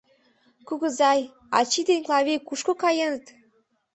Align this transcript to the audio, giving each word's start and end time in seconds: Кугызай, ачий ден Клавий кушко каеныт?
Кугызай, 0.67 1.21
ачий 1.57 1.85
ден 1.89 1.99
Клавий 2.05 2.39
кушко 2.47 2.73
каеныт? 2.83 3.25